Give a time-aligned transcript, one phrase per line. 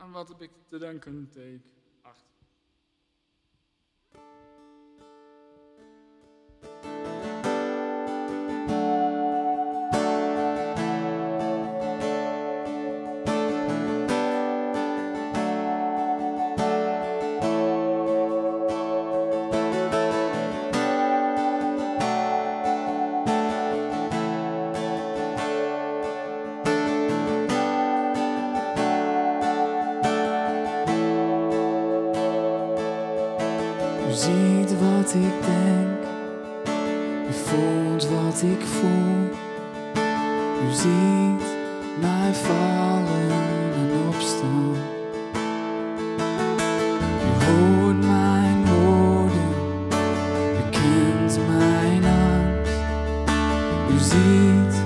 [0.00, 1.79] Aan wat heb ik te danken, take
[34.10, 36.02] U ziet wat ik denk,
[37.28, 39.28] u voelt wat ik voel.
[40.68, 41.46] U ziet
[42.00, 43.30] mij vallen
[43.74, 44.74] en opstaan.
[47.22, 49.48] U hoort mijn woorden,
[50.56, 52.78] u kent mijn angst.
[53.90, 54.79] U ziet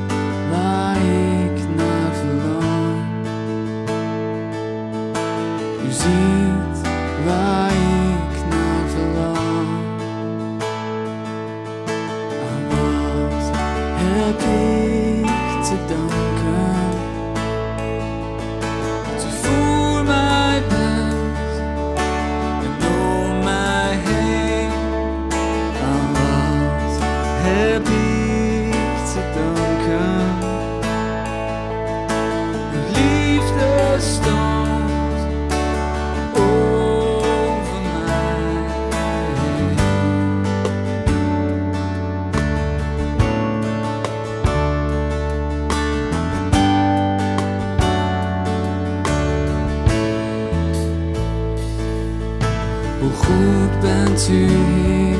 [53.04, 55.16] Hoe goed bent u, Heer?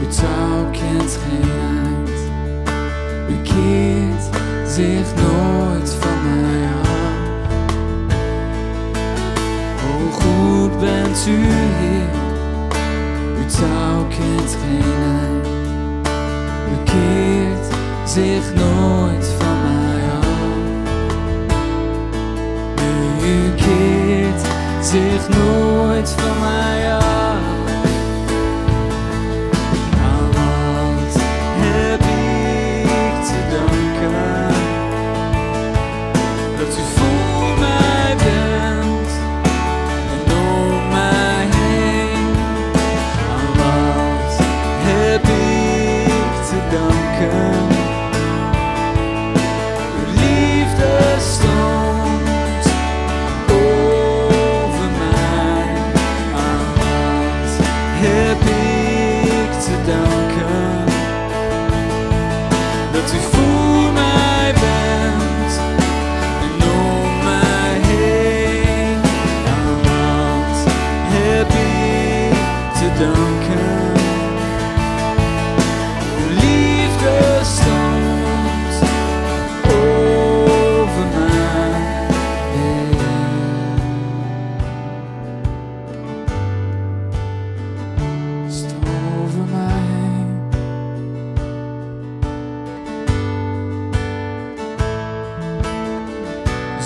[0.00, 2.10] Uw touw kent geen eind.
[3.28, 4.24] U keert
[4.66, 6.88] zich nooit van mij af.
[9.82, 12.08] Hoe goed bent u, Heer?
[13.38, 15.46] Uw touw kent geen eind.
[16.70, 17.66] U keert
[18.04, 20.26] zich nooit van mij af.
[23.24, 24.40] U keert
[24.80, 26.69] zich nooit van mij af.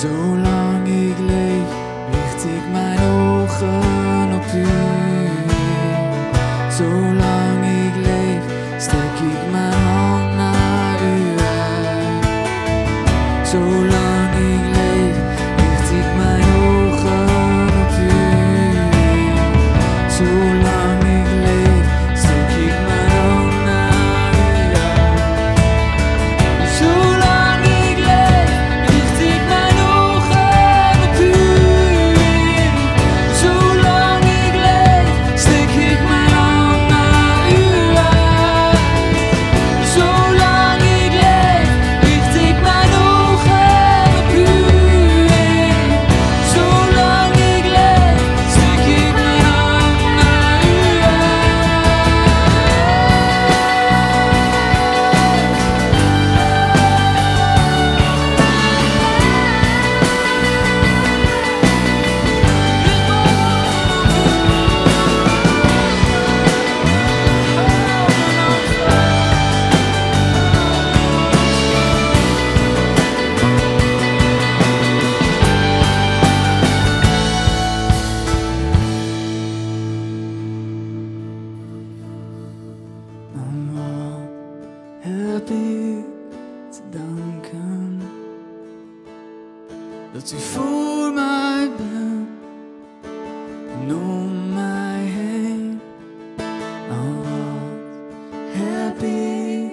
[0.04, 1.70] Zolang ik leef,
[2.10, 3.13] richt ik mijn ogen
[90.14, 92.28] dat u voor mij bent
[93.82, 95.80] en om mij heen.
[96.90, 99.72] Oh, wat heb ik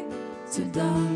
[0.49, 1.10] te danken.